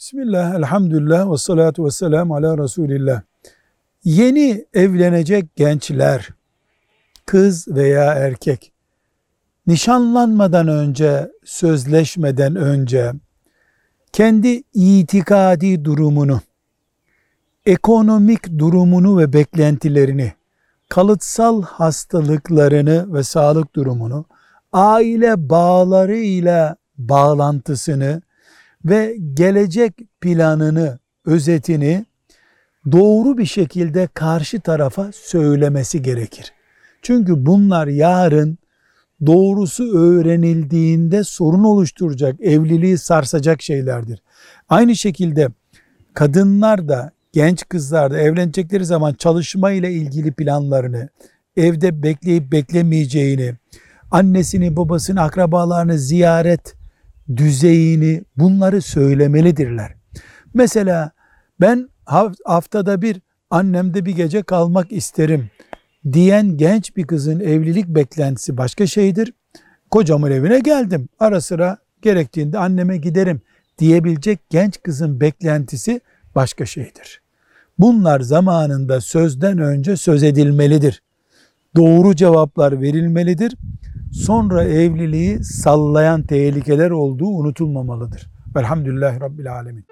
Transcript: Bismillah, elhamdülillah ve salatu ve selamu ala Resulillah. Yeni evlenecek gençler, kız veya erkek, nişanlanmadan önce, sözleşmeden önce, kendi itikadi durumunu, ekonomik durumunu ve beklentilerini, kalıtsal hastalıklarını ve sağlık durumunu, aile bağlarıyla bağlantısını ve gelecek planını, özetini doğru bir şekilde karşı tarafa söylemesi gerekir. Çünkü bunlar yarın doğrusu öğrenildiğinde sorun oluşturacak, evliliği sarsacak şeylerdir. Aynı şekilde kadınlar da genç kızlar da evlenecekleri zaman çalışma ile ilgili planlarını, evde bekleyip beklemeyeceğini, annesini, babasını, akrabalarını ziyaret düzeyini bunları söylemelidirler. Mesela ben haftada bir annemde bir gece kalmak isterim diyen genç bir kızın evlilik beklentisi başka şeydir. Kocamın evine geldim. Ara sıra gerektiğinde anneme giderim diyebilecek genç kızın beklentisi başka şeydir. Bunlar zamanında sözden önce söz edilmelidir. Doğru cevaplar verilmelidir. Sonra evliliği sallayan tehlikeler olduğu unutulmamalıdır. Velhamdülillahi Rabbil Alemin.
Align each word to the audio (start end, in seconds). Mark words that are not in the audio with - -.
Bismillah, 0.00 0.54
elhamdülillah 0.54 1.32
ve 1.32 1.36
salatu 1.36 1.84
ve 1.84 1.90
selamu 1.90 2.36
ala 2.36 2.58
Resulillah. 2.58 3.22
Yeni 4.04 4.64
evlenecek 4.74 5.56
gençler, 5.56 6.28
kız 7.26 7.68
veya 7.68 8.04
erkek, 8.14 8.72
nişanlanmadan 9.66 10.68
önce, 10.68 11.30
sözleşmeden 11.44 12.56
önce, 12.56 13.12
kendi 14.12 14.62
itikadi 14.74 15.84
durumunu, 15.84 16.40
ekonomik 17.66 18.58
durumunu 18.58 19.18
ve 19.18 19.32
beklentilerini, 19.32 20.32
kalıtsal 20.88 21.62
hastalıklarını 21.62 23.14
ve 23.14 23.22
sağlık 23.22 23.74
durumunu, 23.74 24.24
aile 24.72 25.50
bağlarıyla 25.50 26.76
bağlantısını 26.98 28.22
ve 28.84 29.16
gelecek 29.34 29.92
planını, 30.20 30.98
özetini 31.26 32.04
doğru 32.92 33.38
bir 33.38 33.46
şekilde 33.46 34.08
karşı 34.14 34.60
tarafa 34.60 35.10
söylemesi 35.12 36.02
gerekir. 36.02 36.52
Çünkü 37.02 37.46
bunlar 37.46 37.86
yarın 37.86 38.58
doğrusu 39.26 39.98
öğrenildiğinde 39.98 41.24
sorun 41.24 41.64
oluşturacak, 41.64 42.40
evliliği 42.40 42.98
sarsacak 42.98 43.62
şeylerdir. 43.62 44.22
Aynı 44.68 44.96
şekilde 44.96 45.48
kadınlar 46.14 46.88
da 46.88 47.10
genç 47.32 47.68
kızlar 47.68 48.10
da 48.10 48.18
evlenecekleri 48.20 48.84
zaman 48.84 49.14
çalışma 49.14 49.70
ile 49.70 49.92
ilgili 49.92 50.32
planlarını, 50.32 51.08
evde 51.56 52.02
bekleyip 52.02 52.52
beklemeyeceğini, 52.52 53.54
annesini, 54.10 54.76
babasını, 54.76 55.22
akrabalarını 55.22 55.98
ziyaret 55.98 56.79
düzeyini 57.36 58.24
bunları 58.36 58.82
söylemelidirler. 58.82 59.94
Mesela 60.54 61.10
ben 61.60 61.88
haftada 62.44 63.02
bir 63.02 63.20
annemde 63.50 64.04
bir 64.04 64.16
gece 64.16 64.42
kalmak 64.42 64.92
isterim 64.92 65.50
diyen 66.12 66.56
genç 66.56 66.96
bir 66.96 67.06
kızın 67.06 67.40
evlilik 67.40 67.88
beklentisi 67.88 68.56
başka 68.56 68.86
şeydir. 68.86 69.32
Kocamın 69.90 70.30
evine 70.30 70.58
geldim. 70.60 71.08
Ara 71.18 71.40
sıra 71.40 71.78
gerektiğinde 72.02 72.58
anneme 72.58 72.96
giderim 72.96 73.40
diyebilecek 73.78 74.50
genç 74.50 74.82
kızın 74.82 75.20
beklentisi 75.20 76.00
başka 76.34 76.66
şeydir. 76.66 77.20
Bunlar 77.78 78.20
zamanında 78.20 79.00
sözden 79.00 79.58
önce 79.58 79.96
söz 79.96 80.22
edilmelidir. 80.22 81.02
Doğru 81.76 82.16
cevaplar 82.16 82.80
verilmelidir. 82.80 83.56
Sonra 84.12 84.64
evliliği 84.64 85.44
sallayan 85.44 86.22
tehlikeler 86.22 86.90
olduğu 86.90 87.28
unutulmamalıdır. 87.28 88.30
Velhamdülillahi 88.56 89.20
Rabbil 89.20 89.52
Alemin. 89.52 89.84